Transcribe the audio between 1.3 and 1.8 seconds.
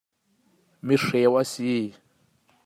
a si.